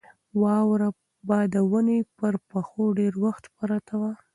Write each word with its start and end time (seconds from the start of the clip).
واوره 0.41 0.89
به 1.27 1.37
د 1.53 1.55
ونې 1.71 1.99
پر 2.17 2.33
پښو 2.49 2.85
ډېر 2.99 3.13
وخت 3.25 3.43
پرته 3.57 3.93
وي. 4.01 4.13